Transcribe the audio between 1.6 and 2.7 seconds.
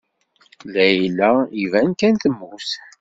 iban kan temmut.